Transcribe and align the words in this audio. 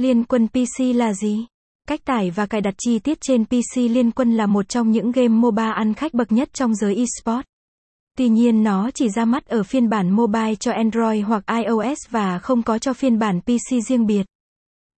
Liên 0.00 0.24
quân 0.24 0.48
PC 0.48 0.84
là 0.94 1.12
gì? 1.12 1.46
Cách 1.88 2.00
tải 2.04 2.30
và 2.30 2.46
cài 2.46 2.60
đặt 2.60 2.74
chi 2.78 2.98
tiết 2.98 3.18
trên 3.20 3.44
PC 3.44 3.76
Liên 3.76 4.10
quân 4.10 4.36
là 4.36 4.46
một 4.46 4.68
trong 4.68 4.90
những 4.90 5.12
game 5.12 5.28
MOBA 5.28 5.70
ăn 5.70 5.94
khách 5.94 6.14
bậc 6.14 6.32
nhất 6.32 6.48
trong 6.52 6.74
giới 6.74 6.96
eSports. 6.96 7.46
Tuy 8.18 8.28
nhiên 8.28 8.62
nó 8.62 8.90
chỉ 8.94 9.08
ra 9.08 9.24
mắt 9.24 9.46
ở 9.46 9.62
phiên 9.62 9.88
bản 9.88 10.10
mobile 10.10 10.54
cho 10.54 10.72
Android 10.72 11.24
hoặc 11.24 11.44
iOS 11.46 11.98
và 12.10 12.38
không 12.38 12.62
có 12.62 12.78
cho 12.78 12.92
phiên 12.92 13.18
bản 13.18 13.40
PC 13.40 13.88
riêng 13.88 14.06
biệt. 14.06 14.26